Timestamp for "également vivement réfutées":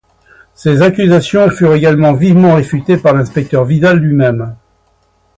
1.75-2.97